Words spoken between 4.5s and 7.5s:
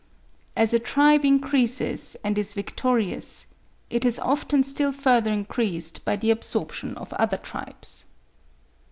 still further increased by the absorption of other